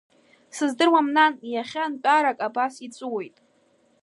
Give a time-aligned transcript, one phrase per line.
[0.55, 3.37] Сыздыруам, нан, иахьантәарак абас иҵәыуеит.